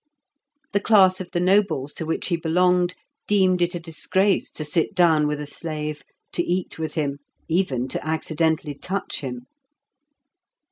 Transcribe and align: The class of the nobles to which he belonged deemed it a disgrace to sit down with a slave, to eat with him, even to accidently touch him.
The 0.71 0.79
class 0.79 1.21
of 1.21 1.29
the 1.29 1.39
nobles 1.39 1.93
to 1.93 2.07
which 2.07 2.29
he 2.29 2.35
belonged 2.35 2.95
deemed 3.27 3.61
it 3.61 3.75
a 3.75 3.79
disgrace 3.79 4.49
to 4.49 4.65
sit 4.65 4.95
down 4.95 5.27
with 5.27 5.39
a 5.39 5.45
slave, 5.45 6.01
to 6.33 6.41
eat 6.41 6.79
with 6.79 6.95
him, 6.95 7.19
even 7.47 7.87
to 7.89 8.03
accidently 8.03 8.73
touch 8.73 9.19
him. 9.21 9.45